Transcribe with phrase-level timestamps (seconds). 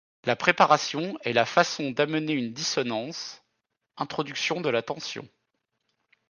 [0.23, 3.43] La préparation est la façon d'amener une dissonance—
[3.97, 5.29] introduction de la tension.